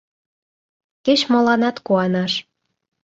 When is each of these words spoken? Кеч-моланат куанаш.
Кеч-моланат 1.05 1.77
куанаш. 1.85 2.33